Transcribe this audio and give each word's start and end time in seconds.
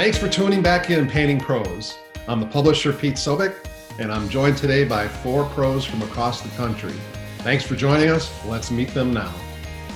Thanks 0.00 0.16
for 0.16 0.30
tuning 0.30 0.62
back 0.62 0.88
in 0.88 1.06
Painting 1.06 1.38
Pros. 1.38 1.98
I'm 2.26 2.40
the 2.40 2.46
publisher 2.46 2.90
Pete 2.90 3.16
Sobek, 3.16 3.54
and 3.98 4.10
I'm 4.10 4.30
joined 4.30 4.56
today 4.56 4.82
by 4.82 5.06
four 5.06 5.44
pros 5.50 5.84
from 5.84 6.00
across 6.00 6.40
the 6.40 6.48
country. 6.56 6.94
Thanks 7.40 7.64
for 7.64 7.76
joining 7.76 8.08
us. 8.08 8.32
Let's 8.46 8.70
meet 8.70 8.94
them 8.94 9.12
now. 9.12 9.30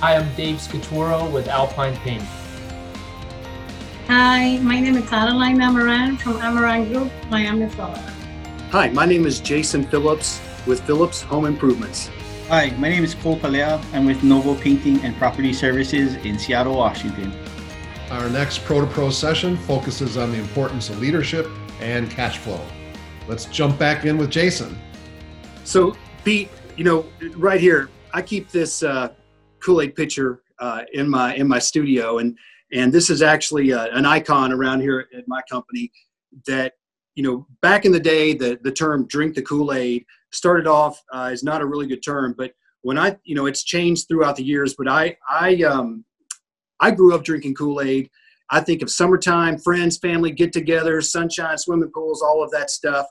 Hi, 0.01 0.17
I'm 0.17 0.31
Dave 0.35 0.57
Scaturo 0.57 1.33
with 1.33 1.47
Alpine 1.47 1.97
Painting. 1.97 2.27
Hi, 4.05 4.59
my 4.59 4.79
name 4.79 4.95
is 4.95 5.09
Caroline 5.09 5.57
Amaran 5.57 6.19
from 6.19 6.33
Amaran 6.33 6.93
Group, 6.93 7.11
Miami, 7.31 7.67
Florida. 7.67 8.13
Hi, 8.69 8.89
my 8.89 9.07
name 9.07 9.25
is 9.25 9.39
Jason 9.39 9.83
Phillips 9.87 10.39
with 10.67 10.81
Phillips 10.81 11.23
Home 11.23 11.45
Improvements. 11.45 12.11
Hi, 12.49 12.69
my 12.77 12.89
name 12.89 13.03
is 13.03 13.15
Cole 13.15 13.39
Palea. 13.39 13.83
I'm 13.91 14.05
with 14.05 14.21
Novo 14.21 14.53
Painting 14.53 14.99
and 15.03 15.15
Property 15.15 15.51
Services 15.51 16.13
in 16.17 16.37
Seattle, 16.37 16.75
Washington. 16.75 17.33
Our 18.11 18.29
next 18.29 18.63
Pro 18.65 18.81
to 18.81 18.87
Pro 18.87 19.09
session 19.09 19.57
focuses 19.57 20.15
on 20.15 20.31
the 20.31 20.37
importance 20.37 20.91
of 20.91 20.99
leadership 20.99 21.49
and 21.81 22.07
cash 22.07 22.37
flow. 22.37 22.63
Let's 23.27 23.45
jump 23.45 23.79
back 23.79 24.05
in 24.05 24.19
with 24.19 24.29
Jason. 24.29 24.77
So, 25.63 25.97
Pete, 26.23 26.49
you 26.77 26.83
know, 26.83 27.07
right 27.35 27.59
here, 27.59 27.89
I 28.13 28.21
keep 28.21 28.51
this 28.51 28.83
uh, 28.83 29.09
Kool-Aid 29.59 29.95
pitcher 29.95 30.43
uh, 30.59 30.83
in 30.93 31.09
my 31.09 31.33
in 31.33 31.47
my 31.47 31.57
studio, 31.57 32.19
and 32.19 32.37
and 32.71 32.93
this 32.93 33.09
is 33.09 33.23
actually 33.23 33.73
uh, 33.73 33.87
an 33.97 34.05
icon 34.05 34.53
around 34.53 34.81
here 34.81 35.07
at 35.17 35.27
my 35.27 35.41
company. 35.49 35.91
That 36.45 36.73
you 37.15 37.23
know, 37.23 37.47
back 37.63 37.85
in 37.85 37.91
the 37.91 37.99
day, 37.99 38.35
the 38.35 38.59
the 38.61 38.71
term 38.71 39.07
"drink 39.07 39.33
the 39.33 39.41
Kool-Aid" 39.41 40.05
started 40.31 40.67
off 40.67 41.01
uh, 41.11 41.29
as 41.31 41.43
not 41.43 41.59
a 41.59 41.65
really 41.65 41.87
good 41.87 42.03
term, 42.03 42.35
but 42.37 42.51
when 42.83 42.99
I, 42.99 43.17
you 43.23 43.33
know, 43.33 43.47
it's 43.47 43.63
changed 43.63 44.07
throughout 44.07 44.35
the 44.35 44.43
years. 44.43 44.75
But 44.77 44.87
I 44.87 45.17
I 45.27 45.63
um, 45.63 46.05
I 46.79 46.91
grew 46.91 47.15
up 47.15 47.23
drinking 47.23 47.55
Kool 47.55 47.81
Aid. 47.81 48.09
I 48.51 48.61
think 48.61 48.81
of 48.81 48.91
summertime, 48.91 49.57
friends, 49.57 49.97
family 49.97 50.31
get 50.31 50.53
togethers, 50.53 51.05
sunshine, 51.05 51.57
swimming 51.57 51.91
pools, 51.93 52.21
all 52.21 52.43
of 52.43 52.51
that 52.51 52.69
stuff. 52.69 53.07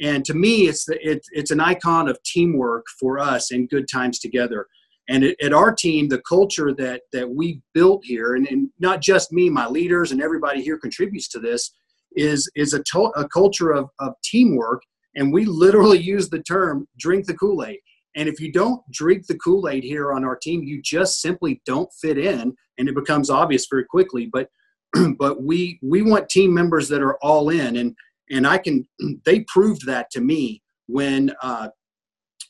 And 0.00 0.24
to 0.24 0.34
me, 0.34 0.68
it's, 0.68 0.84
the, 0.84 0.98
it, 1.06 1.26
it's 1.32 1.50
an 1.50 1.60
icon 1.60 2.08
of 2.08 2.22
teamwork 2.22 2.86
for 2.98 3.18
us 3.18 3.50
and 3.50 3.68
good 3.68 3.88
times 3.90 4.18
together. 4.18 4.66
And 5.08 5.24
it, 5.24 5.36
at 5.42 5.52
our 5.52 5.74
team, 5.74 6.08
the 6.08 6.22
culture 6.22 6.72
that, 6.74 7.02
that 7.12 7.28
we 7.28 7.60
built 7.74 8.04
here, 8.04 8.34
and, 8.34 8.46
and 8.46 8.70
not 8.78 9.00
just 9.00 9.32
me, 9.32 9.50
my 9.50 9.66
leaders 9.66 10.12
and 10.12 10.22
everybody 10.22 10.62
here 10.62 10.78
contributes 10.78 11.28
to 11.28 11.40
this, 11.40 11.72
is, 12.16 12.50
is 12.54 12.74
a, 12.74 12.82
to, 12.84 13.04
a 13.16 13.28
culture 13.28 13.72
of, 13.72 13.90
of 13.98 14.14
teamwork. 14.22 14.82
And 15.16 15.32
we 15.32 15.44
literally 15.44 15.98
use 16.14 16.28
the 16.28 16.42
term 16.42 16.86
drink 16.98 17.26
the 17.26 17.34
Kool 17.34 17.64
Aid. 17.64 17.78
And 18.18 18.28
if 18.28 18.40
you 18.40 18.50
don't 18.50 18.82
drink 18.90 19.28
the 19.28 19.38
Kool 19.38 19.68
Aid 19.68 19.84
here 19.84 20.12
on 20.12 20.24
our 20.24 20.34
team, 20.34 20.64
you 20.64 20.82
just 20.82 21.22
simply 21.22 21.62
don't 21.64 21.88
fit 22.02 22.18
in, 22.18 22.52
and 22.76 22.88
it 22.88 22.94
becomes 22.96 23.30
obvious 23.30 23.68
very 23.70 23.84
quickly. 23.84 24.26
But 24.30 24.48
but 25.18 25.44
we 25.44 25.78
we 25.82 26.02
want 26.02 26.28
team 26.28 26.52
members 26.52 26.88
that 26.88 27.00
are 27.00 27.16
all 27.18 27.50
in, 27.50 27.76
and 27.76 27.94
and 28.28 28.44
I 28.44 28.58
can 28.58 28.86
they 29.24 29.44
proved 29.46 29.86
that 29.86 30.10
to 30.10 30.20
me 30.20 30.62
when 30.88 31.32
uh, 31.42 31.68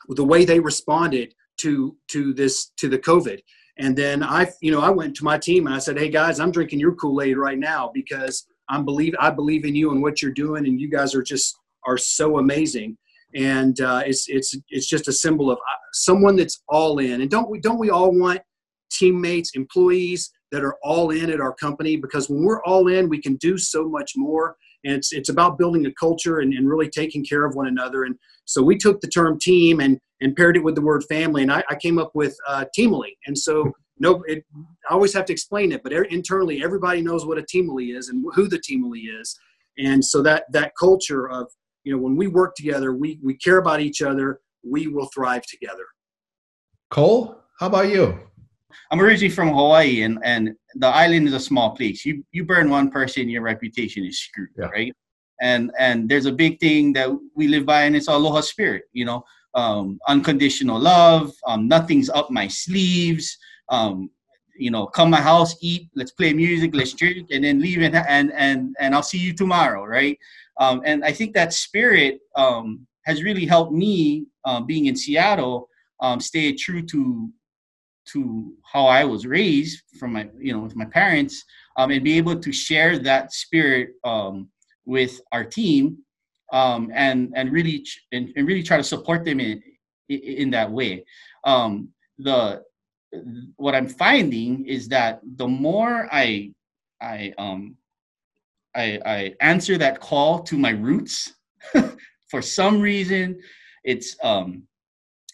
the 0.09 0.25
way 0.25 0.47
they 0.47 0.59
responded 0.59 1.35
to 1.59 1.95
to 2.09 2.33
this 2.33 2.73
to 2.79 2.89
the 2.89 2.99
COVID. 2.99 3.41
And 3.79 3.95
then 3.95 4.23
I 4.23 4.51
you 4.63 4.73
know 4.73 4.81
I 4.81 4.89
went 4.89 5.17
to 5.17 5.25
my 5.25 5.37
team 5.37 5.67
and 5.67 5.77
I 5.77 5.81
said, 5.81 5.99
hey 5.99 6.09
guys, 6.09 6.41
I'm 6.41 6.51
drinking 6.51 6.81
your 6.81 6.95
Kool 6.95 7.21
Aid 7.21 7.37
right 7.37 7.59
now 7.59 7.91
because 7.93 8.47
I'm 8.71 8.87
believe 8.87 9.15
I 9.21 9.29
believe 9.29 9.67
in 9.67 9.75
you 9.75 9.91
and 9.91 10.01
what 10.01 10.23
you're 10.23 10.33
doing, 10.33 10.67
and 10.67 10.81
you 10.81 10.89
guys 10.89 11.15
are 11.15 11.23
just 11.23 11.55
are 11.87 11.99
so 11.99 12.39
amazing 12.39 12.97
and 13.35 13.81
uh, 13.81 14.03
it's 14.07 14.27
it's 14.29 14.57
it's 14.71 14.87
just 14.87 15.09
a 15.09 15.13
symbol 15.13 15.51
of 15.51 15.59
uh, 15.59 15.81
someone 15.93 16.37
that's 16.37 16.63
all 16.69 16.99
in. 16.99 17.21
And 17.21 17.31
don't 17.31 17.51
we 17.51 17.61
don't 17.61 17.79
we 17.79 17.91
all 17.91 18.11
want 18.13 18.41
teammates, 18.91 19.53
employees 19.55 20.31
that 20.51 20.65
are 20.65 20.77
all 20.83 21.11
in 21.11 21.31
at 21.31 21.41
our 21.41 21.55
company? 21.55 21.97
Because 21.97 22.29
when 22.29 22.43
we're 22.43 22.63
all 22.63 22.89
in, 22.89 23.09
we 23.09 23.21
can 23.21 23.37
do 23.37 23.59
so 23.59 23.89
much 23.89 24.13
more. 24.17 24.57
And 24.85 24.95
it's 24.95 25.13
it's 25.13 25.29
about 25.29 25.59
building 25.59 25.87
a 25.87 25.93
culture 25.95 26.39
and, 26.39 26.55
and 26.55 26.69
really 26.69 26.89
taking 26.89 27.25
care 27.25 27.45
of 27.45 27.55
one 27.55 27.67
another. 27.67 28.05
And 28.05 28.17
so 28.45 28.63
we 28.63 28.79
took 28.79 29.01
the 29.01 29.09
term 29.09 29.39
team 29.39 29.81
and 29.81 29.99
and 30.21 30.35
paired 30.35 30.57
it 30.57 30.65
with 30.65 30.75
the 30.75 30.81
word 30.81 31.05
family. 31.09 31.43
And 31.43 31.53
I, 31.53 31.63
I 31.69 31.75
came 31.77 31.99
up 31.99 32.11
with 32.15 32.37
uh, 32.49 32.65
teamily. 32.77 33.13
And 33.27 33.37
so 33.37 33.73
no, 34.01 34.23
it, 34.27 34.45
I 34.89 34.95
always 34.95 35.13
have 35.15 35.25
to 35.27 35.33
explain 35.33 35.73
it, 35.73 35.83
but 35.83 35.93
er, 35.93 36.05
internally 36.05 36.63
everybody 36.63 37.03
knows 37.03 37.27
what 37.27 37.39
a 37.39 37.43
teamily 37.43 37.97
is 37.97 38.09
and 38.09 38.25
who 38.35 38.49
the 38.49 38.59
teamily 38.59 39.21
is. 39.21 39.39
And 39.79 40.05
so 40.05 40.23
that 40.23 40.45
that 40.53 40.73
culture 40.79 41.29
of 41.29 41.49
you 41.89 41.95
know 41.95 42.03
when 42.03 42.17
we 42.17 42.27
work 42.27 42.55
together 42.55 42.93
we 42.93 43.19
we 43.23 43.35
care 43.35 43.57
about 43.57 43.81
each 43.81 44.03
other 44.03 44.41
we 44.63 44.89
will 44.89 45.09
thrive 45.15 45.45
together. 45.47 45.87
Cole 46.91 47.41
how 47.59 47.69
about 47.69 47.89
you? 47.89 48.05
I'm 48.91 49.01
originally 49.01 49.35
from 49.35 49.49
hawaii 49.49 50.03
and 50.03 50.19
and 50.23 50.55
the 50.75 50.87
island 50.87 51.27
is 51.29 51.33
a 51.33 51.41
small 51.41 51.71
place. 51.75 52.05
You 52.05 52.23
you 52.31 52.45
burn 52.45 52.69
one 52.69 52.91
person 52.91 53.31
your 53.31 53.41
reputation 53.41 54.05
is 54.05 54.21
screwed 54.21 54.51
yeah. 54.59 54.67
right? 54.67 54.93
And 55.41 55.71
and 55.79 56.11
there's 56.11 56.27
a 56.27 56.39
big 56.45 56.61
thing 56.61 56.93
that 56.93 57.09
we 57.35 57.49
live 57.49 57.65
by 57.65 57.81
and 57.85 57.97
it's 57.97 58.09
aloha 58.09 58.43
spirit 58.43 58.83
you 58.93 59.07
know? 59.07 59.25
Um, 59.55 59.99
unconditional 60.07 60.79
love 60.79 61.33
um, 61.47 61.69
nothing's 61.69 62.11
up 62.11 62.31
my 62.31 62.47
sleeves 62.49 63.27
um, 63.71 64.11
you 64.59 64.71
know 64.71 64.87
come 64.87 65.09
my 65.11 65.21
house 65.21 65.57
eat 65.61 65.89
let's 65.95 66.11
play 66.13 66.33
music 66.33 66.75
let's 66.75 66.93
drink 66.93 67.29
and 67.31 67.45
then 67.45 67.61
leave 67.61 67.81
and 67.81 67.95
and 67.95 68.33
and, 68.33 68.77
and 68.81 68.95
i'll 68.95 69.03
see 69.03 69.19
you 69.19 69.33
tomorrow 69.33 69.85
right 69.85 70.19
um, 70.59 70.83
and 70.85 71.05
I 71.05 71.13
think 71.13 71.35
that 71.35 71.53
spirit 71.53 72.21
um, 72.37 72.87
has 73.07 73.23
really 73.23 73.47
helped 73.47 73.73
me, 73.73 74.27
uh, 74.45 74.61
being 74.61 74.87
in 74.87 74.97
Seattle, 74.97 75.69
um, 76.01 76.21
stay 76.21 76.53
true 76.53 76.83
to 76.83 77.31
to 78.13 78.55
how 78.65 78.87
I 78.87 79.05
was 79.05 79.27
raised 79.27 79.83
from 80.01 80.15
my, 80.15 80.31
you 80.39 80.55
know, 80.55 80.61
with 80.61 80.75
my 80.75 80.87
parents, 80.87 81.45
um, 81.77 81.91
and 81.91 82.03
be 82.03 82.17
able 82.17 82.41
to 82.41 82.53
share 82.53 82.99
that 82.99 83.35
spirit 83.35 83.91
um, 84.03 84.49
with 84.87 85.21
our 85.33 85.45
team, 85.45 85.99
um, 86.53 86.91
and 86.95 87.33
and 87.37 87.53
really 87.53 87.87
and, 88.13 88.33
and, 88.35 88.47
really 88.49 88.63
try 88.63 88.79
to 88.79 88.85
support 88.85 89.25
them 89.25 89.41
in 89.41 89.63
in 90.09 90.51
that 90.51 90.71
way. 90.71 91.05
the 92.21 92.63
what 93.57 93.75
I'm 93.75 93.89
finding 93.89 94.67
is 94.67 94.89
that 94.89 95.21
the 95.37 95.49
more 95.49 96.09
I 96.13 96.53
I 97.01 97.33
um 97.39 97.77
I, 98.75 99.01
I 99.05 99.35
answer 99.41 99.77
that 99.79 100.01
call 100.01 100.41
to 100.45 100.57
my 100.57 100.71
roots. 100.71 101.35
For 102.31 102.43
some 102.43 102.81
reason, 102.81 103.41
it's 103.85 104.17
um, 104.23 104.63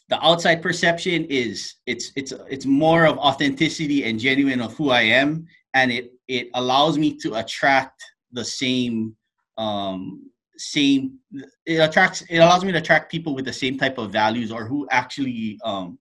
the 0.08 0.24
outside 0.24 0.62
perception 0.62 1.24
is 1.24 1.74
it's 1.86 2.12
it's 2.16 2.32
it's 2.48 2.66
more 2.66 3.04
of 3.04 3.18
authenticity 3.18 4.04
and 4.04 4.18
genuine 4.18 4.60
of 4.60 4.74
who 4.74 4.90
I 4.90 5.02
am, 5.02 5.46
and 5.74 5.90
it 5.90 6.12
it 6.28 6.48
allows 6.54 6.96
me 6.96 7.16
to 7.18 7.34
attract 7.34 8.02
the 8.32 8.44
same 8.44 9.16
um, 9.58 10.30
same 10.56 11.18
it 11.66 11.78
attracts 11.78 12.22
it 12.30 12.38
allows 12.38 12.64
me 12.64 12.72
to 12.72 12.78
attract 12.78 13.10
people 13.10 13.34
with 13.34 13.44
the 13.44 13.52
same 13.52 13.76
type 13.76 13.98
of 13.98 14.12
values 14.12 14.52
or 14.52 14.64
who 14.66 14.86
actually 14.90 15.58
um, 15.64 15.98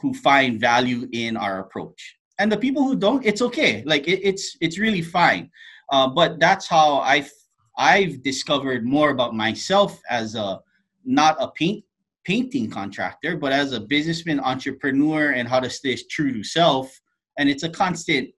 who 0.00 0.14
find 0.14 0.60
value 0.60 1.08
in 1.12 1.36
our 1.36 1.60
approach. 1.60 2.16
And 2.38 2.50
the 2.50 2.56
people 2.56 2.84
who 2.84 2.96
don't 2.96 3.24
it's 3.24 3.42
okay. 3.42 3.82
Like 3.84 4.06
it, 4.06 4.20
it's 4.22 4.56
it's 4.60 4.78
really 4.78 5.02
fine. 5.02 5.50
Uh, 5.90 6.08
but 6.08 6.38
that's 6.38 6.68
how 6.68 6.98
I've 6.98 7.30
I've 7.76 8.22
discovered 8.22 8.84
more 8.84 9.10
about 9.10 9.34
myself 9.34 10.00
as 10.08 10.34
a 10.34 10.60
not 11.04 11.36
a 11.40 11.48
paint 11.50 11.84
painting 12.24 12.70
contractor, 12.70 13.36
but 13.36 13.52
as 13.52 13.72
a 13.72 13.80
businessman, 13.80 14.38
entrepreneur, 14.40 15.30
and 15.30 15.48
how 15.48 15.58
to 15.58 15.70
stay 15.70 15.96
true 16.10 16.32
to 16.32 16.44
self. 16.44 16.92
And 17.38 17.48
it's 17.48 17.62
a 17.62 17.70
constant 17.70 18.28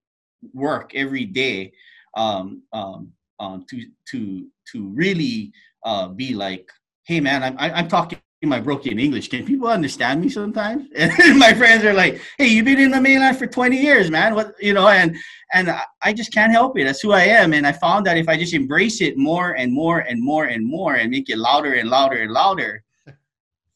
work 0.55 0.93
every 0.95 1.25
day 1.25 1.73
um, 2.17 2.63
um, 2.73 3.13
um, 3.39 3.67
to 3.69 3.85
to 4.11 4.47
to 4.73 4.89
really 4.89 5.53
uh, 5.85 6.09
be 6.09 6.35
like, 6.35 6.71
hey 7.05 7.21
man, 7.21 7.43
I'm 7.43 7.57
I'm 7.59 7.89
talking 7.89 8.19
my 8.49 8.61
broken 8.61 8.99
English. 8.99 9.29
Can 9.29 9.45
people 9.45 9.69
understand 9.69 10.21
me 10.21 10.29
sometimes? 10.31 10.89
And 10.97 11.39
my 11.39 11.53
friends 11.53 11.85
are 11.85 11.93
like, 11.93 12.21
"Hey, 12.39 12.49
you've 12.49 12.65
been 12.65 12.81
in 12.81 12.91
the 12.91 13.01
mainland 13.01 13.37
for 13.39 13.47
20 13.47 13.77
years, 13.77 14.11
man. 14.11 14.35
What 14.35 14.55
you 14.61 14.73
know?" 14.73 14.89
And 14.89 15.17
and 15.53 15.71
I 16.03 16.13
just 16.13 16.33
can't 16.33 16.53
help 16.53 16.79
it. 16.79 16.85
That's 16.85 17.01
who 17.01 17.13
I 17.13 17.25
am. 17.25 17.53
And 17.53 17.67
I 17.67 17.73
found 17.73 18.07
that 18.07 18.17
if 18.17 18.29
I 18.29 18.39
just 18.39 18.55
embrace 18.55 19.03
it 19.03 19.19
more 19.19 19.53
and 19.53 19.73
more 19.73 20.01
and 20.01 20.23
more 20.23 20.45
and 20.47 20.67
more, 20.67 20.95
and 20.95 21.11
make 21.11 21.29
it 21.29 21.39
louder 21.39 21.75
and 21.75 21.91
louder 21.91 22.23
and 22.23 22.33
louder, 22.33 22.83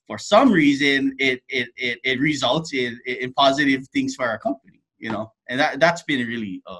for 0.06 0.18
some 0.18 0.50
reason, 0.50 1.14
it 1.18 1.42
it 1.48 1.68
it, 1.76 1.98
it 2.02 2.20
results 2.20 2.72
in 2.72 2.98
in 3.06 3.32
positive 3.34 3.86
things 3.88 4.14
for 4.14 4.24
our 4.24 4.38
company. 4.38 4.80
You 4.98 5.12
know, 5.12 5.32
and 5.48 5.60
that 5.60 5.78
that's 5.78 6.02
been 6.04 6.26
really 6.26 6.62
a, 6.66 6.76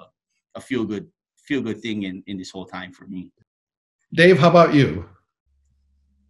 a 0.55 0.61
feel 0.61 0.85
good 0.85 1.07
feel 1.37 1.61
good 1.61 1.81
thing 1.83 2.05
in 2.05 2.23
in 2.27 2.39
this 2.39 2.51
whole 2.51 2.67
time 2.67 2.93
for 2.93 3.07
me. 3.07 3.31
Dave, 4.15 4.39
how 4.39 4.49
about 4.49 4.73
you? 4.73 5.07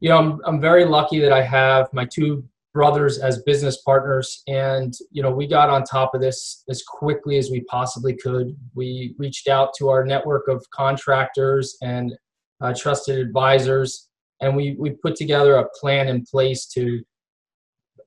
You 0.04 0.10
know, 0.10 0.18
I'm, 0.18 0.40
I'm 0.44 0.60
very 0.60 0.84
lucky 0.84 1.18
that 1.20 1.32
I 1.32 1.40
have 1.40 1.90
my 1.94 2.04
two 2.04 2.44
brothers 2.74 3.20
as 3.20 3.42
business 3.44 3.80
partners. 3.80 4.42
And 4.46 4.92
you 5.10 5.22
know 5.22 5.30
we 5.30 5.46
got 5.46 5.70
on 5.70 5.82
top 5.82 6.14
of 6.14 6.20
this 6.20 6.62
as 6.68 6.82
quickly 6.82 7.38
as 7.38 7.48
we 7.50 7.62
possibly 7.62 8.14
could. 8.14 8.54
We 8.74 9.14
reached 9.16 9.48
out 9.48 9.70
to 9.78 9.88
our 9.88 10.04
network 10.04 10.46
of 10.48 10.62
contractors 10.74 11.78
and 11.80 12.12
uh, 12.60 12.74
trusted 12.76 13.18
advisors. 13.18 14.10
And 14.42 14.54
we 14.54 14.76
we 14.78 14.90
put 14.90 15.16
together 15.16 15.56
a 15.56 15.68
plan 15.80 16.08
in 16.08 16.26
place 16.26 16.66
to 16.74 17.02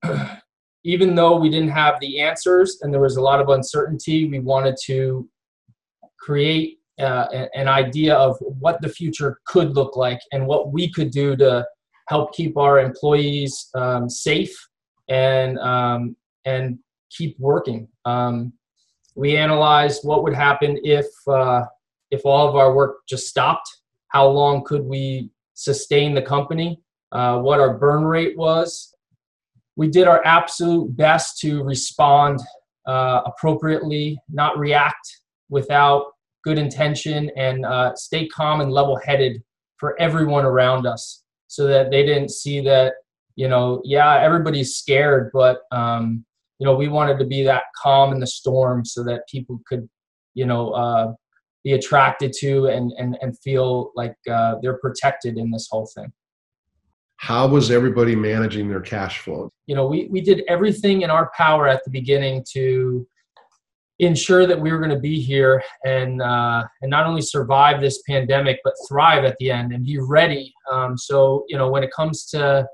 even 0.84 1.16
though 1.16 1.36
we 1.36 1.50
didn't 1.50 1.70
have 1.70 1.96
the 2.00 2.22
answers 2.22 2.78
and 2.84 2.94
there 2.94 3.02
was 3.02 3.18
a 3.18 3.22
lot 3.22 3.42
of 3.42 3.50
uncertainty 3.50 4.30
we 4.30 4.38
wanted 4.38 4.76
to 4.86 5.28
create 6.20 6.78
uh, 7.00 7.48
an 7.56 7.68
idea 7.68 8.14
of 8.14 8.38
what 8.40 8.80
the 8.82 8.90
future 8.90 9.40
could 9.48 9.76
look 9.76 9.96
like 9.96 10.20
and 10.32 10.46
what 10.46 10.72
we 10.72 10.92
could 10.92 11.10
do 11.10 11.36
to 11.36 11.66
help 12.08 12.34
keep 12.34 12.58
our 12.58 12.80
employees 12.80 13.70
um, 13.76 14.10
safe 14.10 14.56
and 15.10 15.58
um, 15.60 16.16
and 16.46 16.80
keep 17.10 17.38
working. 17.40 17.88
Um, 18.06 18.54
we 19.16 19.36
analyzed 19.36 20.02
what 20.04 20.24
would 20.24 20.34
happen 20.34 20.80
if 20.84 21.06
uh, 21.28 21.64
if 22.12 22.26
all 22.26 22.48
of 22.48 22.56
our 22.56 22.74
work 22.74 22.98
just 23.08 23.28
stopped. 23.28 23.70
How 24.10 24.28
long 24.28 24.64
could 24.64 24.84
we 24.84 25.30
sustain 25.54 26.14
the 26.14 26.22
company? 26.22 26.82
Uh, 27.12 27.40
what 27.40 27.60
our 27.60 27.78
burn 27.78 28.04
rate 28.04 28.38
was. 28.38 28.94
We 29.76 29.88
did 29.88 30.08
our 30.08 30.26
absolute 30.26 30.96
best 30.96 31.40
to 31.40 31.64
respond 31.64 32.40
uh, 32.88 33.22
appropriately, 33.26 34.20
not 34.30 34.58
react 34.58 35.08
without 35.50 36.06
good 36.44 36.58
intention, 36.58 37.30
and 37.36 37.66
uh, 37.66 37.96
stay 37.96 38.28
calm 38.28 38.62
and 38.62 38.72
level 38.72 38.98
headed 38.98 39.44
for 39.78 40.00
everyone 40.02 40.46
around 40.46 40.88
us 40.88 41.24
so 41.48 41.68
that 41.68 41.92
they 41.92 42.06
didn't 42.06 42.32
see 42.32 42.62
that, 42.62 42.94
you 43.36 43.48
know, 43.48 43.82
yeah, 43.84 44.20
everybody's 44.20 44.76
scared, 44.76 45.32
but, 45.34 45.62
um, 45.72 46.26
you 46.60 46.66
know, 46.66 46.76
we 46.76 46.88
wanted 46.88 47.20
to 47.20 47.26
be 47.26 47.44
that 47.44 47.64
calm 47.82 48.12
in 48.12 48.20
the 48.20 48.28
storm 48.28 48.84
so 48.84 49.04
that 49.04 49.28
people 49.30 49.60
could, 49.68 49.88
you 50.34 50.46
know, 50.46 50.72
uh, 50.72 51.14
be 51.64 51.74
attracted 51.74 52.34
to 52.40 52.68
and, 52.68 52.92
and, 52.98 53.18
and 53.22 53.38
feel 53.40 53.92
like 53.96 54.16
uh, 54.30 54.56
they're 54.62 54.78
protected 54.78 55.38
in 55.38 55.52
this 55.52 55.68
whole 55.70 55.90
thing. 55.96 56.12
How 57.18 57.48
was 57.48 57.72
everybody 57.72 58.16
managing 58.16 58.70
their 58.70 58.82
cash 58.82 59.20
flow? 59.20 59.52
You 59.66 59.76
know, 59.76 59.88
we, 59.88 60.08
we 60.12 60.22
did 60.22 60.44
everything 60.48 61.02
in 61.02 61.10
our 61.10 61.32
power 61.36 61.68
at 61.68 61.84
the 61.84 61.90
beginning 61.90 62.46
to 62.54 63.08
ensure 64.00 64.46
that 64.46 64.60
we 64.60 64.72
were 64.72 64.78
going 64.78 64.92
to 64.92 65.00
be 65.00 65.20
here 65.20 65.64
and 65.86 66.22
uh, 66.22 66.64
and 66.82 66.90
not 66.90 67.06
only 67.06 67.22
survive 67.22 67.82
this 67.82 68.02
pandemic 68.08 68.60
but 68.64 68.74
thrive 68.88 69.24
at 69.24 69.36
the 69.40 69.50
end 69.52 69.74
and 69.74 69.86
be 69.86 69.98
ready. 70.00 70.54
Um, 70.72 70.98
so 70.98 71.46
you 71.48 71.58
know 71.58 71.70
when 71.70 71.84
it 71.84 71.92
comes 71.96 72.26
to 72.28 72.68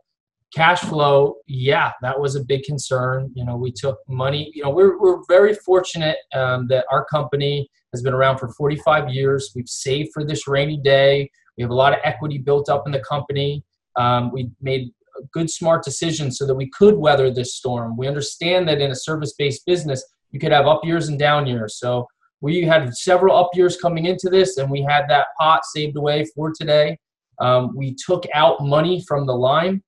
cash 0.54 0.81
flow, 0.81 1.36
yeah, 1.48 1.92
that 2.02 2.20
was 2.20 2.36
a 2.36 2.44
big 2.44 2.64
concern. 2.64 3.31
You 3.36 3.46
know 3.46 3.56
we 3.56 3.72
took 3.72 4.00
money. 4.08 4.52
You 4.54 4.64
know 4.64 4.70
we're 4.70 5.00
we're 5.00 5.22
very 5.28 5.54
fortunate 5.54 6.18
um, 6.34 6.68
that 6.68 6.86
our 6.92 7.06
company 7.06 7.70
has 7.94 8.02
been 8.02 8.14
around 8.14 8.40
for 8.40 8.50
45 8.50 9.10
years. 9.10 9.52
We've 9.56 9.70
saved 9.70 10.10
for 10.14 10.24
this 10.24 10.48
rainy 10.48 10.78
day. 10.78 11.30
We 11.58 11.62
have 11.62 11.72
a 11.72 11.75
lot 11.75 11.94
of 11.94 12.00
equity 12.04 12.40
built 12.40 12.68
up 12.68 12.84
in 12.88 12.92
the 12.92 13.00
company. 13.00 13.64
Um, 13.96 14.31
we 14.31 14.50
made 14.60 14.92
good 15.31 15.50
smart 15.50 15.84
decisions 15.84 16.40
so 16.40 16.48
that 16.48 16.56
we 16.56 16.70
could 16.72 16.96
weather 16.96 17.31
this 17.31 17.56
storm. 17.56 17.96
We 17.96 18.08
understand 18.08 18.68
that 18.68 18.81
in 18.81 18.90
a 18.90 18.96
service-based 18.96 19.64
business 19.66 20.04
you 20.33 20.39
could 20.39 20.51
have 20.51 20.68
up 20.68 20.83
years 20.83 21.07
and 21.07 21.18
down 21.18 21.47
years. 21.47 21.77
So 21.77 22.06
we 22.41 22.63
had 22.63 22.94
several 22.94 23.38
up 23.38 23.51
years 23.53 23.77
coming 23.77 24.06
into 24.06 24.30
this, 24.30 24.57
and 24.57 24.69
we 24.69 24.81
had 24.81 25.06
that 25.07 25.27
pot 25.39 25.62
saved 25.63 25.95
away 25.95 26.25
for 26.35 26.51
today. 26.51 26.97
Um, 27.39 27.74
we 27.75 27.95
took 27.95 28.25
out 28.33 28.62
money 28.62 29.01
from 29.07 29.25
the 29.25 29.33
line, 29.33 29.81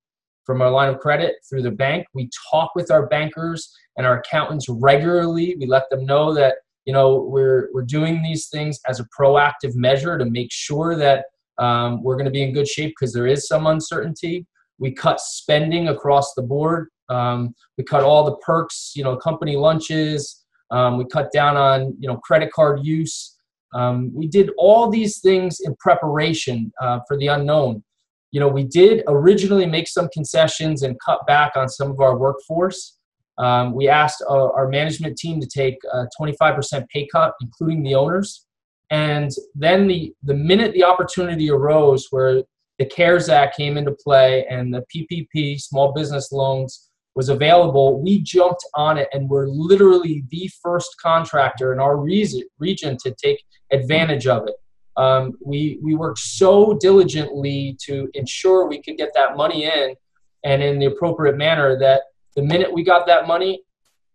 from 0.45 0.61
our 0.61 0.71
line 0.71 0.87
of 0.87 0.99
credit 0.99 1.35
through 1.49 1.63
the 1.63 1.71
bank. 1.71 2.05
We 2.13 2.29
talk 2.49 2.71
with 2.75 2.91
our 2.91 3.07
bankers 3.07 3.69
and 3.97 4.07
our 4.07 4.19
accountants 4.19 4.69
regularly. 4.69 5.57
We 5.59 5.65
let 5.65 5.89
them 5.89 6.05
know 6.05 6.33
that 6.35 6.55
you 6.85 6.93
know 6.93 7.27
we're 7.29 7.69
we're 7.73 7.83
doing 7.83 8.21
these 8.21 8.47
things 8.47 8.79
as 8.87 8.99
a 8.99 9.07
proactive 9.19 9.75
measure 9.75 10.17
to 10.17 10.25
make 10.25 10.51
sure 10.51 10.95
that 10.95 11.25
um, 11.57 12.03
we're 12.03 12.15
going 12.15 12.25
to 12.25 12.31
be 12.31 12.43
in 12.43 12.53
good 12.53 12.67
shape 12.67 12.93
because 12.97 13.13
there 13.13 13.27
is 13.27 13.47
some 13.47 13.67
uncertainty. 13.67 14.45
We 14.77 14.91
cut 14.91 15.19
spending 15.19 15.87
across 15.87 16.33
the 16.35 16.43
board. 16.43 16.89
Um, 17.09 17.53
we 17.77 17.83
cut 17.83 18.03
all 18.03 18.23
the 18.23 18.37
perks, 18.37 18.93
you 18.95 19.03
know, 19.03 19.15
company 19.15 19.55
lunches. 19.55 20.43
Um, 20.71 20.97
we 20.97 21.05
cut 21.05 21.31
down 21.31 21.57
on, 21.57 21.95
you 21.99 22.07
know, 22.07 22.17
credit 22.17 22.51
card 22.51 22.79
use. 22.83 23.35
Um, 23.73 24.11
we 24.13 24.27
did 24.27 24.51
all 24.57 24.89
these 24.89 25.19
things 25.19 25.59
in 25.61 25.75
preparation 25.79 26.71
uh, 26.81 26.99
for 27.07 27.17
the 27.17 27.27
unknown. 27.27 27.83
You 28.31 28.39
know, 28.39 28.47
we 28.47 28.63
did 28.63 29.03
originally 29.07 29.65
make 29.65 29.87
some 29.87 30.09
concessions 30.13 30.83
and 30.83 30.97
cut 31.05 31.25
back 31.27 31.53
on 31.55 31.69
some 31.69 31.91
of 31.91 31.99
our 31.99 32.17
workforce. 32.17 32.97
Um, 33.37 33.73
we 33.73 33.89
asked 33.89 34.23
our, 34.29 34.51
our, 34.53 34.69
management 34.69 35.17
team 35.17 35.41
to 35.41 35.47
take 35.47 35.77
a 35.91 36.05
25% 36.19 36.87
pay 36.87 37.05
cut, 37.11 37.33
including 37.41 37.83
the 37.83 37.93
owners. 37.93 38.45
And 38.91 39.29
then 39.55 39.87
the, 39.87 40.13
the 40.23 40.33
minute 40.33 40.71
the 40.73 40.85
opportunity 40.85 41.51
arose 41.51 42.07
where 42.11 42.43
the 42.79 42.85
CARES 42.85 43.29
Act 43.29 43.57
came 43.57 43.77
into 43.77 43.91
play 43.91 44.45
and 44.49 44.73
the 44.73 44.83
PPP, 44.93 45.59
small 45.59 45.91
business 45.93 46.31
loans, 46.31 46.84
was 47.15 47.29
available, 47.29 48.01
we 48.01 48.21
jumped 48.21 48.65
on 48.73 48.97
it 48.97 49.07
and 49.13 49.29
we're 49.29 49.47
literally 49.47 50.23
the 50.29 50.49
first 50.61 50.95
contractor 51.01 51.71
in 51.71 51.79
our 51.79 51.97
region 51.97 52.97
to 52.97 53.11
take 53.11 53.43
advantage 53.71 54.27
of 54.27 54.47
it. 54.47 54.55
Um, 54.97 55.33
we, 55.43 55.79
we 55.81 55.95
worked 55.95 56.19
so 56.19 56.77
diligently 56.79 57.77
to 57.85 58.09
ensure 58.13 58.67
we 58.67 58.81
could 58.81 58.97
get 58.97 59.09
that 59.15 59.35
money 59.35 59.65
in 59.65 59.95
and 60.43 60.61
in 60.61 60.79
the 60.79 60.85
appropriate 60.85 61.37
manner 61.37 61.77
that 61.79 62.03
the 62.35 62.41
minute 62.41 62.71
we 62.71 62.83
got 62.83 63.07
that 63.07 63.27
money, 63.27 63.61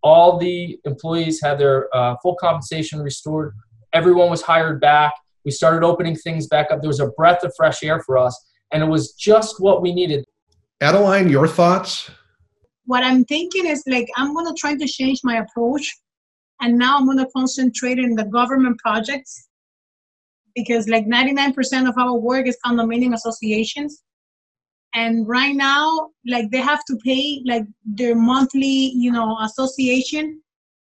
all 0.03 0.39
the 0.39 0.79
employees 0.85 1.41
had 1.43 1.59
their 1.59 1.95
uh, 1.95 2.17
full 2.23 2.37
compensation 2.37 3.01
restored. 3.01 3.55
Everyone 3.93 4.31
was 4.31 4.43
hired 4.43 4.81
back. 4.81 5.13
We 5.45 5.51
started 5.51 5.85
opening 5.85 6.17
things 6.17 6.47
back 6.47 6.71
up. 6.71 6.81
There 6.81 6.89
was 6.89 7.01
a 7.01 7.09
breath 7.09 7.45
of 7.45 7.53
fresh 7.57 7.83
air 7.83 8.01
for 8.01 8.19
us, 8.19 8.39
and 8.73 8.83
it 8.83 8.87
was 8.87 9.13
just 9.15 9.57
what 9.59 9.83
we 9.83 9.93
needed. 9.93 10.25
Adeline, 10.81 11.29
your 11.29 11.49
thoughts? 11.49 12.11
What 12.91 13.05
I'm 13.05 13.25
thinking 13.25 13.67
is 13.67 13.85
like 13.87 14.09
I'm 14.17 14.35
gonna 14.35 14.55
try 14.59 14.75
to 14.75 14.87
change 14.99 15.21
my 15.23 15.37
approach, 15.45 15.87
and 16.61 16.77
now 16.77 16.97
I'm 16.97 17.07
gonna 17.07 17.29
concentrate 17.37 18.01
in 18.01 18.17
the 18.17 18.25
government 18.25 18.79
projects 18.79 19.47
because 20.57 20.89
like 20.89 21.07
99% 21.07 21.89
of 21.89 21.97
our 21.97 22.17
work 22.17 22.49
is 22.49 22.59
condominium 22.67 23.15
associations, 23.15 24.03
and 24.93 25.29
right 25.29 25.55
now 25.55 26.11
like 26.27 26.51
they 26.51 26.63
have 26.73 26.85
to 26.87 26.97
pay 27.05 27.43
like 27.47 27.65
their 27.85 28.17
monthly 28.17 28.93
you 29.05 29.13
know 29.13 29.39
association, 29.43 30.43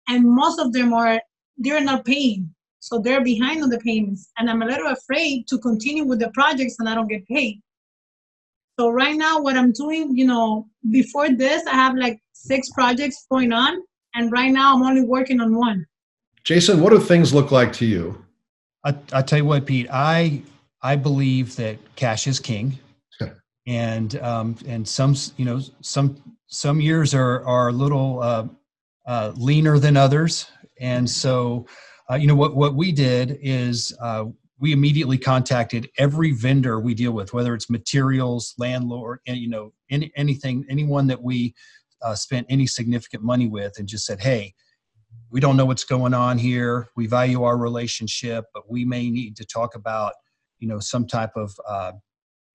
and 0.09 0.25
most 0.25 0.59
of 0.59 0.73
them 0.73 0.93
are 0.93 1.21
they're 1.57 1.85
not 1.93 2.05
paying, 2.05 2.53
so 2.81 2.99
they're 2.99 3.23
behind 3.23 3.63
on 3.63 3.71
the 3.71 3.79
payments, 3.79 4.29
and 4.39 4.51
I'm 4.51 4.63
a 4.63 4.67
little 4.67 4.89
afraid 4.89 5.47
to 5.51 5.59
continue 5.59 6.05
with 6.05 6.19
the 6.19 6.33
projects 6.33 6.81
and 6.81 6.89
I 6.89 6.97
don't 6.97 7.15
get 7.15 7.25
paid. 7.29 7.63
So 8.79 8.91
right 8.91 9.17
now, 9.17 9.41
what 9.41 9.57
I'm 9.57 9.73
doing, 9.73 10.17
you 10.17 10.27
know, 10.27 10.67
before 10.91 11.31
this, 11.31 11.67
I 11.67 11.75
have 11.75 11.95
like 11.95 12.21
six 12.33 12.71
projects 12.71 13.27
going 13.31 13.53
on, 13.53 13.83
and 14.15 14.33
right 14.33 14.51
now 14.51 14.75
I'm 14.75 14.83
only 14.83 15.03
working 15.03 15.41
on 15.41 15.55
one. 15.55 15.87
Jason, 16.45 16.81
what 16.81 16.91
do 16.91 16.99
things 16.99 17.33
look 17.33 17.51
like 17.51 17.73
to 17.75 17.87
you? 17.87 18.25
I, 18.85 18.95
I 19.13 19.23
tell 19.23 19.39
you 19.39 19.45
what, 19.45 19.67
Pete, 19.67 19.89
I 19.93 20.43
I 20.81 20.97
believe 20.97 21.55
that 21.57 21.79
cash 21.97 22.27
is 22.27 22.41
king, 22.41 22.79
and 23.67 24.17
um, 24.17 24.57
and 24.67 24.87
some 24.89 25.15
you 25.37 25.45
know 25.45 25.61
some 25.83 26.17
some 26.49 26.81
years 26.81 27.15
are 27.15 27.45
are 27.47 27.69
a 27.69 27.73
little 27.73 28.23
uh, 28.23 28.47
uh, 29.07 29.33
leaner 29.37 29.79
than 29.79 29.97
others, 29.97 30.47
and 30.81 31.09
so 31.09 31.67
uh, 32.11 32.17
you 32.17 32.27
know 32.27 32.35
what 32.35 32.57
what 32.57 32.75
we 32.75 32.91
did 32.91 33.39
is 33.41 33.97
uh, 34.01 34.25
we 34.63 34.73
immediately 34.73 35.19
contacted 35.19 35.91
every 35.99 36.31
vendor 36.31 36.79
we 36.79 36.95
deal 36.95 37.11
with, 37.11 37.35
whether 37.35 37.53
it's 37.53 37.69
materials, 37.69 38.55
landlord, 38.59 39.19
and 39.27 39.37
you 39.37 39.49
know, 39.49 39.73
any, 39.91 40.13
anything, 40.17 40.65
anyone 40.71 41.09
that 41.09 41.21
we 41.21 41.53
uh, 42.01 42.15
spent 42.15 42.47
any 42.49 42.69
significant 42.69 43.25
money 43.25 43.49
with, 43.49 43.73
and 43.79 43.89
just 43.89 44.07
said, 44.07 44.21
"Hey, 44.21 44.55
we 45.33 45.41
don't 45.41 45.57
know 45.57 45.67
what's 45.67 45.83
going 45.83 46.15
on 46.15 46.39
here. 46.39 46.89
We 46.95 47.09
value 47.09 47.43
our 47.43 47.59
relationship, 47.59 48.45
but 48.55 48.71
we 48.71 48.85
may 48.85 49.11
need 49.11 49.37
to 49.39 49.45
talk 49.45 49.75
about, 49.75 50.13
you 50.61 50.69
know, 50.69 50.79
some 50.79 51.09
type 51.09 51.33
of 51.35 51.53
uh, 51.69 51.93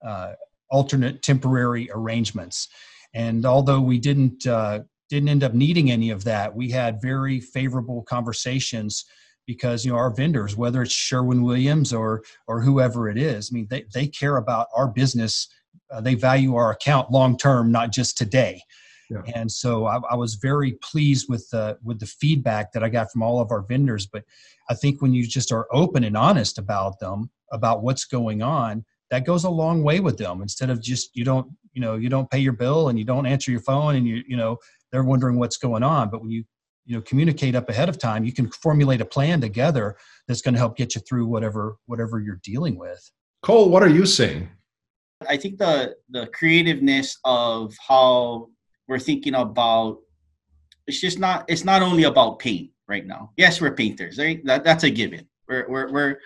uh, 0.04 0.34
alternate 0.72 1.22
temporary 1.22 1.90
arrangements." 1.94 2.70
And 3.14 3.46
although 3.46 3.82
we 3.82 4.00
didn't 4.00 4.48
uh, 4.48 4.80
didn't 5.10 5.28
end 5.28 5.44
up 5.44 5.54
needing 5.54 5.92
any 5.92 6.10
of 6.12 6.24
that, 6.24 6.56
we 6.56 6.72
had 6.72 7.02
very 7.02 7.42
favorable 7.42 8.04
conversations 8.04 9.04
because 9.48 9.84
you 9.84 9.92
know 9.92 9.98
our 9.98 10.14
vendors 10.14 10.56
whether 10.56 10.84
it's 10.84 10.92
sherwin 10.92 11.42
williams 11.42 11.92
or 11.92 12.22
or 12.48 12.62
whoever 12.62 13.10
it 13.10 13.18
is 13.18 13.50
i 13.52 13.56
mean 13.56 13.66
they, 13.70 13.86
they 13.94 14.08
care 14.08 14.38
about 14.38 14.68
our 14.76 14.88
business. 14.88 15.48
Uh, 15.90 16.02
they 16.02 16.16
value 16.16 16.56
our 16.56 16.72
account 16.72 17.10
long 17.12 17.38
term 17.38 17.72
not 17.72 17.94
just 17.94 18.18
today. 18.18 18.62
Yeah. 19.10 19.22
and 19.36 19.50
so 19.50 19.86
I, 19.86 20.00
I, 20.12 20.16
was 20.16 20.36
very 20.36 20.74
pleased 20.82 21.28
with 21.30 21.50
the 21.50 21.78
with 21.82 22.02
the 22.02 22.06
feedback 22.06 22.74
that 22.74 22.84
i 22.84 22.90
got 22.90 23.10
from 23.10 23.24
all 23.24 23.40
of 23.40 23.52
our 23.52 23.62
vendors. 23.62 24.06
But 24.06 24.26
i 24.70 24.74
think 24.74 25.02
when 25.02 25.14
you 25.14 25.26
just 25.26 25.50
are 25.54 25.66
open 25.72 26.04
and 26.04 26.18
honest 26.18 26.58
about 26.58 27.00
them 27.00 27.30
about 27.54 27.84
what's 27.84 28.04
going 28.04 28.42
on 28.42 28.84
that 29.10 29.26
goes 29.26 29.44
a 29.44 29.50
long 29.50 29.84
way 29.84 30.00
with 30.00 30.18
them. 30.18 30.42
Instead 30.42 30.70
of 30.70 30.82
just 30.82 31.16
you 31.16 31.24
don't 31.24 31.48
you 31.74 31.82
know 31.82 31.96
you 31.96 32.10
don't 32.10 32.30
pay 32.30 32.40
your 32.40 32.54
bill 32.54 32.90
and 32.90 33.00
you 33.00 33.06
don't 33.06 33.26
answer 33.26 33.52
your 33.52 33.62
phone 33.62 33.96
and 33.96 34.08
you 34.08 34.24
you 34.28 34.36
know 34.36 34.58
they're 34.92 35.04
wondering 35.04 35.38
what's 35.38 35.58
going 35.58 35.84
on. 35.84 36.10
But 36.10 36.22
when 36.22 36.32
you 36.32 36.44
you 36.88 36.96
know 36.96 37.02
communicate 37.02 37.54
up 37.54 37.70
ahead 37.70 37.90
of 37.90 38.00
time 38.00 38.24
you 38.24 38.34
can 38.34 38.50
formulate 38.50 39.02
a 39.02 39.06
plan 39.06 39.40
together 39.40 39.96
that's 40.28 40.42
going 40.42 40.54
to 40.54 40.60
help 40.60 40.76
get 40.76 40.96
you 40.96 41.02
through 41.02 41.28
whatever 41.28 41.78
whatever 41.86 42.20
you're 42.20 42.40
dealing 42.44 42.80
with. 42.80 43.12
Cole 43.44 43.70
what 43.70 43.84
are 43.84 43.90
you 43.90 44.06
seeing? 44.06 44.50
I 45.30 45.38
think 45.38 45.60
the 45.60 45.96
the 46.10 46.28
creativeness 46.28 47.20
of 47.26 47.76
how 47.88 48.48
we're 48.88 49.00
thinking 49.00 49.36
about 49.36 49.98
it's 50.88 51.02
just 51.02 51.20
not 51.20 51.46
it's 51.48 51.66
not 51.66 51.82
only 51.82 52.04
about 52.04 52.40
paint 52.40 52.72
right 52.88 53.06
now. 53.06 53.32
Yes 53.38 53.62
we're 53.62 53.76
painters 53.76 54.18
right? 54.18 54.44
That, 54.46 54.64
that's 54.64 54.84
a 54.84 54.90
given. 54.90 55.28
We're, 55.48 55.66
we're, 55.70 55.92
we're 55.92 56.20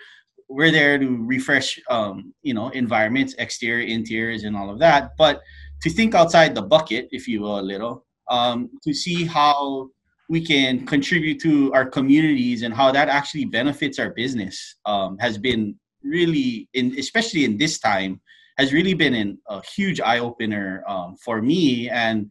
we're 0.48 0.70
there 0.70 0.98
to 0.98 1.24
refresh, 1.24 1.80
um, 1.88 2.34
you 2.42 2.52
know, 2.52 2.68
environments, 2.70 3.34
exterior, 3.38 3.86
interiors, 3.86 4.44
and 4.44 4.54
all 4.54 4.68
of 4.70 4.78
that. 4.80 5.12
But 5.16 5.40
to 5.80 5.88
think 5.88 6.14
outside 6.14 6.54
the 6.54 6.62
bucket, 6.62 7.08
if 7.10 7.26
you 7.26 7.40
will, 7.40 7.58
a 7.58 7.62
little, 7.62 8.04
um, 8.28 8.68
to 8.84 8.92
see 8.92 9.24
how 9.24 9.88
we 10.28 10.44
can 10.44 10.86
contribute 10.86 11.40
to 11.40 11.72
our 11.74 11.84
communities 11.84 12.62
and 12.62 12.72
how 12.72 12.92
that 12.92 13.08
actually 13.08 13.44
benefits 13.44 13.98
our 13.98 14.10
business 14.10 14.76
um, 14.86 15.18
has 15.18 15.36
been 15.38 15.74
really, 16.02 16.68
in 16.74 16.94
especially 16.98 17.44
in 17.44 17.58
this 17.58 17.78
time, 17.78 18.20
has 18.58 18.72
really 18.72 18.94
been 18.94 19.14
an, 19.14 19.38
a 19.48 19.62
huge 19.66 20.00
eye 20.00 20.18
opener 20.18 20.84
um, 20.86 21.16
for 21.16 21.42
me 21.42 21.88
and 21.90 22.30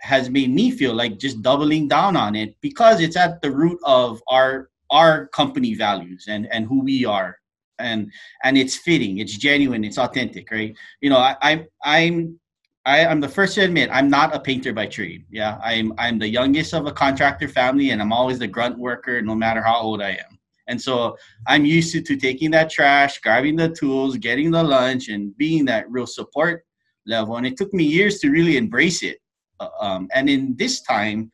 has 0.00 0.28
made 0.28 0.50
me 0.50 0.70
feel 0.70 0.94
like 0.94 1.18
just 1.18 1.42
doubling 1.42 1.88
down 1.88 2.16
on 2.16 2.34
it 2.34 2.56
because 2.60 3.00
it's 3.00 3.16
at 3.16 3.40
the 3.42 3.50
root 3.50 3.78
of 3.84 4.20
our 4.28 4.68
our 4.90 5.28
company 5.28 5.74
values 5.74 6.26
and 6.28 6.46
and 6.52 6.66
who 6.66 6.82
we 6.82 7.04
are. 7.04 7.36
And 7.78 8.12
and 8.44 8.58
it's 8.58 8.76
fitting. 8.76 9.18
It's 9.18 9.36
genuine. 9.36 9.84
It's 9.84 9.98
authentic 9.98 10.50
right? 10.50 10.74
You 11.00 11.10
know 11.10 11.18
i, 11.18 11.36
I 11.42 11.66
i'm 11.84 12.38
I, 12.84 13.06
I'm 13.06 13.20
the 13.20 13.28
first 13.28 13.54
to 13.54 13.62
admit 13.62 13.90
I'm 13.92 14.10
not 14.10 14.34
a 14.34 14.40
painter 14.40 14.72
by 14.72 14.86
trade. 14.86 15.24
Yeah, 15.30 15.58
I'm 15.62 15.92
I'm 15.98 16.18
the 16.18 16.28
youngest 16.28 16.74
of 16.74 16.86
a 16.86 16.92
contractor 16.92 17.48
family, 17.48 17.90
and 17.90 18.02
I'm 18.02 18.12
always 18.12 18.38
the 18.38 18.48
grunt 18.48 18.78
worker, 18.78 19.22
no 19.22 19.34
matter 19.34 19.62
how 19.62 19.80
old 19.80 20.02
I 20.02 20.10
am. 20.10 20.38
And 20.68 20.80
so 20.80 21.16
I'm 21.46 21.64
used 21.64 21.92
to, 21.92 22.00
to 22.02 22.16
taking 22.16 22.50
that 22.52 22.70
trash, 22.70 23.18
grabbing 23.18 23.56
the 23.56 23.68
tools, 23.68 24.16
getting 24.16 24.50
the 24.50 24.62
lunch, 24.62 25.08
and 25.08 25.36
being 25.36 25.64
that 25.66 25.90
real 25.90 26.06
support 26.06 26.64
level. 27.06 27.36
And 27.36 27.46
it 27.46 27.56
took 27.56 27.72
me 27.74 27.84
years 27.84 28.18
to 28.20 28.30
really 28.30 28.56
embrace 28.56 29.02
it. 29.02 29.18
Uh, 29.60 29.68
um, 29.80 30.08
and 30.14 30.28
in 30.28 30.54
this 30.56 30.82
time, 30.82 31.30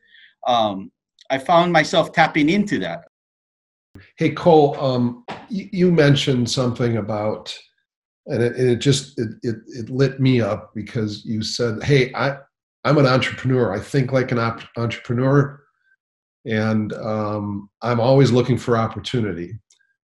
um, 0.47 0.91
I 1.29 1.37
found 1.37 1.71
myself 1.71 2.11
tapping 2.11 2.49
into 2.49 2.79
that. 2.79 3.05
Hey 4.17 4.31
Cole, 4.31 4.79
um, 4.79 5.25
you 5.49 5.91
mentioned 5.91 6.49
something 6.49 6.97
about 6.97 7.57
and 8.29 8.43
it, 8.43 8.59
it 8.59 8.75
just 8.77 9.19
it, 9.19 9.29
it, 9.43 9.55
it 9.67 9.89
lit 9.89 10.19
me 10.19 10.39
up 10.39 10.71
because 10.73 11.25
you 11.25 11.41
said 11.41 11.83
hey 11.83 12.13
i 12.13 12.37
i'm 12.85 12.97
an 12.97 13.05
entrepreneur. 13.05 13.73
I 13.73 13.79
think 13.79 14.13
like 14.13 14.31
an 14.31 14.39
op- 14.39 14.61
entrepreneur. 14.77 15.61
And 16.45 16.93
um, 16.93 17.69
i'm 17.81 17.99
always 17.99 18.31
looking 18.31 18.57
for 18.57 18.77
opportunity. 18.77 19.59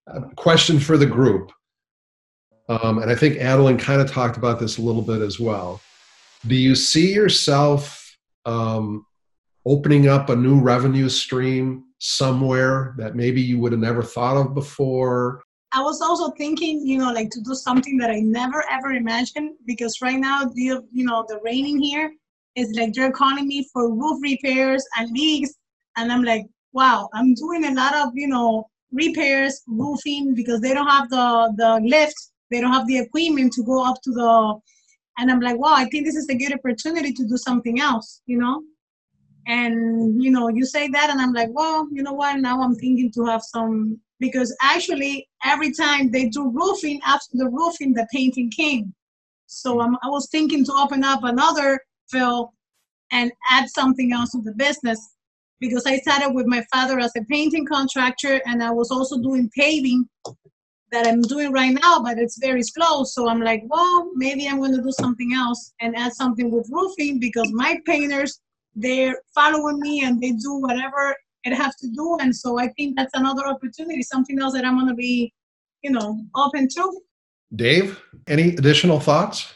A 0.08 0.22
question 0.36 0.80
for 0.80 0.98
the 0.98 1.06
group. 1.06 1.52
Um, 2.68 2.98
and 3.00 3.10
i 3.10 3.16
think 3.16 3.38
adeline 3.38 3.78
kind 3.78 4.02
of 4.02 4.12
talked 4.12 4.38
about 4.38 4.60
this 4.60 4.78
a 4.78 4.82
little 4.82 5.02
bit 5.02 5.22
as 5.22 5.40
well. 5.40 5.82
Do 6.48 6.56
you 6.56 6.76
see 6.76 7.14
yourself 7.14 8.02
um, 8.46 9.06
opening 9.66 10.08
up 10.08 10.30
a 10.30 10.36
new 10.36 10.60
revenue 10.60 11.10
stream 11.10 11.86
somewhere 12.00 12.94
that 12.98 13.16
maybe 13.16 13.42
you 13.42 13.58
would 13.60 13.72
have 13.72 13.82
never 13.82 14.04
thought 14.04 14.38
of 14.38 14.54
before 14.54 15.42
I 15.76 15.82
was 15.82 16.00
also 16.00 16.32
thinking, 16.32 16.88
you 16.88 16.98
know, 16.98 17.12
like 17.12 17.30
to 17.32 17.42
do 17.42 17.54
something 17.54 17.98
that 17.98 18.10
I 18.10 18.22
never 18.22 18.64
ever 18.72 18.94
imagined 18.94 19.56
because 19.66 20.02
right 20.02 20.18
now, 20.18 20.46
the 20.46 20.82
you 20.94 21.06
know, 21.06 21.26
the 21.28 21.42
raining 21.44 21.82
here 21.82 22.14
is 22.56 22.74
like 22.78 22.94
they're 22.94 23.12
calling 23.12 23.46
me 23.46 23.68
for 23.74 23.94
roof 23.94 24.18
repairs 24.24 24.86
and 24.96 25.12
leaks, 25.12 25.54
and 25.98 26.14
I'm 26.14 26.24
like, 26.24 26.46
wow, 26.72 27.10
I'm 27.14 27.34
doing 27.34 27.66
a 27.66 27.74
lot 27.74 27.94
of 27.94 28.14
you 28.16 28.30
know 28.30 28.70
repairs, 28.94 29.64
roofing 29.68 30.34
because 30.34 30.62
they 30.62 30.74
don't 30.74 30.88
have 30.88 31.10
the 31.10 31.54
the 31.58 31.82
lift, 31.84 32.16
they 32.52 32.62
don't 32.62 32.72
have 32.72 32.88
the 32.88 33.00
equipment 33.00 33.52
to 33.54 33.64
go 33.64 33.84
up 33.84 33.98
to 34.04 34.12
the, 34.12 34.58
and 35.18 35.30
I'm 35.30 35.42
like, 35.42 35.58
wow, 35.58 35.74
I 35.76 35.90
think 35.90 36.06
this 36.06 36.16
is 36.16 36.30
a 36.30 36.36
good 36.36 36.54
opportunity 36.54 37.12
to 37.12 37.26
do 37.26 37.36
something 37.36 37.82
else, 37.82 38.22
you 38.28 38.38
know. 38.38 38.64
And 39.46 40.24
you 40.24 40.32
know, 40.32 40.48
you 40.48 40.66
say 40.66 40.88
that, 40.88 41.10
and 41.10 41.20
I'm 41.20 41.34
like, 41.34 41.50
well, 41.52 41.90
you 41.92 42.02
know 42.02 42.14
what? 42.14 42.40
Now 42.40 42.62
I'm 42.62 42.76
thinking 42.76 43.12
to 43.12 43.26
have 43.26 43.42
some 43.44 44.00
because 44.20 44.56
actually 44.62 45.28
every 45.44 45.72
time 45.72 46.12
they 46.12 46.30
do 46.30 46.50
roofing, 46.50 47.02
after 47.06 47.32
the 47.34 47.50
roofing, 47.50 47.94
the 47.94 48.08
painting 48.12 48.50
came. 48.50 48.94
So 49.48 49.82
um, 49.82 49.98
I 50.04 50.10
was 50.10 50.28
thinking 50.32 50.66
to 50.66 50.74
open 50.74 51.04
up 51.04 51.24
another 51.24 51.80
fill 52.10 52.54
and 53.12 53.32
add 53.50 53.70
something 53.70 54.12
else 54.12 54.32
to 54.32 54.42
the 54.42 54.54
business 54.54 55.00
because 55.60 55.86
I 55.86 55.98
started 55.98 56.32
with 56.34 56.48
my 56.48 56.66
father 56.74 57.00
as 57.00 57.12
a 57.16 57.24
painting 57.24 57.66
contractor 57.66 58.42
and 58.46 58.64
I 58.64 58.72
was 58.72 58.92
also 58.92 59.22
doing 59.22 59.50
paving 59.56 60.08
that 60.92 61.08
I'm 61.08 61.22
doing 61.22 61.52
right 61.52 61.74
now, 61.74 62.02
but 62.02 62.18
it's 62.18 62.38
very 62.40 62.64
slow. 62.64 63.04
So 63.04 63.28
I'm 63.28 63.42
like, 63.42 63.64
well, 63.68 64.12
maybe 64.16 64.48
I'm 64.48 64.60
going 64.60 64.76
to 64.76 64.82
do 64.82 64.92
something 64.92 65.34
else 65.34 65.74
and 65.82 65.96
add 65.96 66.14
something 66.14 66.52
with 66.52 66.70
roofing 66.72 67.20
because 67.20 67.52
my 67.52 67.80
painters, 67.86 68.40
they're 68.76 69.18
following 69.34 69.80
me 69.80 70.04
and 70.04 70.22
they 70.22 70.32
do 70.32 70.56
whatever 70.56 71.16
it 71.46 71.54
have 71.54 71.76
to 71.78 71.88
do. 71.88 72.18
And 72.20 72.36
so 72.36 72.60
I 72.60 72.68
think 72.70 72.98
that's 72.98 73.14
another 73.14 73.46
opportunity, 73.46 74.02
something 74.02 74.40
else 74.40 74.54
that 74.54 74.66
I'm 74.66 74.76
going 74.76 74.88
to 74.88 74.96
be, 74.96 75.34
you 75.84 75.92
know, 75.92 76.20
open 76.36 76.68
to. 76.70 77.02
Dave, 77.56 78.02
any 78.28 78.56
additional 78.56 79.00
thoughts? 79.00 79.54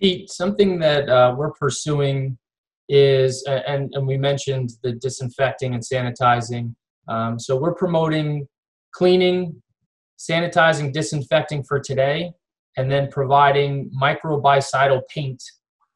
Pete, 0.00 0.30
something 0.30 0.78
that 0.78 1.08
uh, 1.08 1.34
we're 1.36 1.52
pursuing 1.52 2.38
is, 2.88 3.44
and, 3.46 3.92
and 3.94 4.06
we 4.06 4.16
mentioned 4.16 4.70
the 4.82 4.92
disinfecting 4.92 5.74
and 5.74 5.82
sanitizing. 5.82 6.74
Um, 7.06 7.38
so 7.38 7.56
we're 7.56 7.74
promoting 7.74 8.48
cleaning, 8.92 9.62
sanitizing, 10.18 10.92
disinfecting 10.92 11.64
for 11.64 11.78
today, 11.78 12.32
and 12.76 12.90
then 12.90 13.08
providing 13.10 13.90
microbicidal 14.00 15.02
paint 15.08 15.42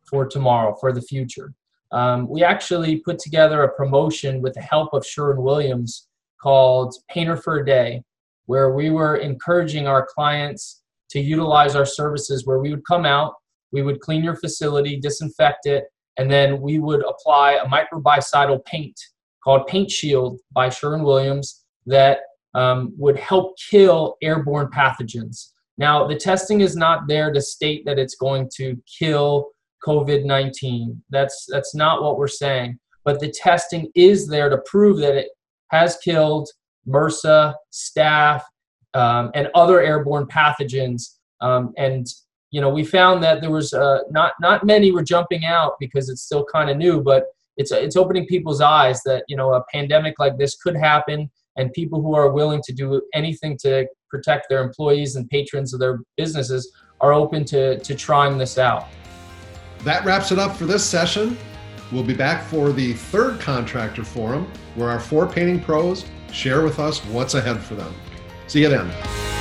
for 0.08 0.26
tomorrow, 0.26 0.76
for 0.78 0.92
the 0.92 1.00
future. 1.00 1.54
Um, 1.92 2.28
we 2.28 2.42
actually 2.42 2.96
put 2.96 3.18
together 3.18 3.62
a 3.62 3.74
promotion 3.74 4.42
with 4.42 4.54
the 4.54 4.62
help 4.62 4.92
of 4.92 5.06
Sherwin 5.06 5.42
Williams 5.42 6.08
called 6.42 6.94
Painter 7.08 7.36
for 7.36 7.58
a 7.58 7.66
Day, 7.66 8.02
where 8.46 8.74
we 8.74 8.90
were 8.90 9.16
encouraging 9.16 9.86
our 9.86 10.06
clients 10.06 10.82
to 11.10 11.20
utilize 11.20 11.76
our 11.76 11.86
services 11.86 12.46
where 12.46 12.58
we 12.58 12.70
would 12.70 12.84
come 12.86 13.06
out, 13.06 13.34
we 13.72 13.82
would 13.82 14.00
clean 14.00 14.24
your 14.24 14.36
facility, 14.36 14.98
disinfect 14.98 15.66
it, 15.66 15.84
and 16.16 16.30
then 16.30 16.60
we 16.60 16.78
would 16.78 17.04
apply 17.04 17.52
a 17.52 17.66
microbicidal 17.66 18.64
paint 18.64 18.98
called 19.42 19.66
Paint 19.66 19.90
Shield 19.90 20.40
by 20.52 20.68
Sherwin 20.68 21.02
Williams 21.02 21.64
that 21.86 22.20
um, 22.54 22.92
would 22.96 23.18
help 23.18 23.54
kill 23.58 24.16
airborne 24.22 24.68
pathogens. 24.68 25.50
Now, 25.76 26.06
the 26.06 26.14
testing 26.16 26.60
is 26.60 26.76
not 26.76 27.08
there 27.08 27.32
to 27.32 27.40
state 27.40 27.84
that 27.84 27.98
it's 27.98 28.14
going 28.14 28.48
to 28.56 28.80
kill 28.98 29.48
COVID 29.86 30.24
19. 30.24 31.02
That's, 31.10 31.46
that's 31.50 31.74
not 31.74 32.02
what 32.02 32.18
we're 32.18 32.28
saying. 32.28 32.78
But 33.04 33.20
the 33.20 33.30
testing 33.30 33.90
is 33.94 34.26
there 34.26 34.48
to 34.48 34.58
prove 34.66 34.98
that 34.98 35.14
it 35.14 35.28
has 35.68 35.96
killed 35.98 36.48
MRSA, 36.88 37.54
staph, 37.72 38.42
um, 38.94 39.30
and 39.34 39.48
other 39.54 39.80
airborne 39.80 40.26
pathogens. 40.26 41.16
Um, 41.40 41.72
and 41.76 42.06
you 42.50 42.60
know, 42.60 42.70
we 42.70 42.84
found 42.84 43.22
that 43.24 43.40
there 43.40 43.50
was 43.50 43.74
uh, 43.74 43.98
not 44.10 44.34
not 44.40 44.64
many 44.64 44.92
were 44.92 45.02
jumping 45.02 45.44
out 45.44 45.72
because 45.80 46.08
it's 46.08 46.22
still 46.22 46.44
kind 46.44 46.70
of 46.70 46.76
new, 46.76 47.02
but 47.02 47.24
it's 47.56 47.72
it's 47.72 47.96
opening 47.96 48.26
people's 48.26 48.60
eyes 48.60 49.02
that 49.02 49.24
you 49.28 49.36
know 49.36 49.54
a 49.54 49.64
pandemic 49.72 50.20
like 50.20 50.38
this 50.38 50.56
could 50.56 50.76
happen, 50.76 51.28
and 51.56 51.72
people 51.72 52.00
who 52.00 52.14
are 52.14 52.30
willing 52.30 52.62
to 52.64 52.72
do 52.72 53.02
anything 53.12 53.58
to 53.62 53.86
protect 54.08 54.48
their 54.48 54.62
employees 54.62 55.16
and 55.16 55.28
patrons 55.28 55.74
of 55.74 55.80
their 55.80 55.98
businesses 56.16 56.72
are 57.00 57.12
open 57.12 57.44
to 57.46 57.78
to 57.80 57.94
trying 57.94 58.38
this 58.38 58.56
out. 58.56 58.86
That 59.84 60.04
wraps 60.06 60.32
it 60.32 60.38
up 60.38 60.56
for 60.56 60.64
this 60.64 60.84
session. 60.84 61.36
We'll 61.92 62.02
be 62.02 62.14
back 62.14 62.44
for 62.44 62.72
the 62.72 62.94
third 62.94 63.38
contractor 63.38 64.02
forum 64.02 64.50
where 64.74 64.88
our 64.88 64.98
four 64.98 65.26
painting 65.26 65.60
pros 65.60 66.06
share 66.32 66.62
with 66.62 66.78
us 66.78 67.04
what's 67.06 67.34
ahead 67.34 67.60
for 67.60 67.74
them. 67.74 67.94
See 68.46 68.62
you 68.62 68.70
then. 68.70 69.33